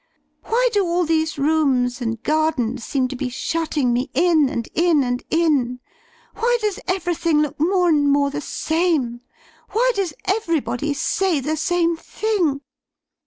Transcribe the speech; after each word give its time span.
Why 0.45 0.67
do 0.73 0.83
all 0.83 1.03
these 1.05 1.37
rooms 1.37 2.01
and 2.01 2.23
gardens 2.23 2.83
seem 2.83 3.07
to 3.09 3.15
be 3.15 3.29
shutting 3.29 3.93
me 3.93 4.09
in 4.15 4.49
and 4.49 4.67
in 4.73 5.03
and 5.03 5.21
in? 5.29 5.79
Why 6.33 6.57
does 6.59 6.79
everything 6.87 7.37
look 7.39 7.59
more 7.59 7.89
and 7.89 8.11
more 8.11 8.31
the 8.31 8.41
same? 8.41 9.21
Why 9.73 9.91
does 9.93 10.15
everybody 10.25 10.95
say 10.95 11.39
the 11.39 11.55
same 11.55 11.95
thing? 11.95 12.61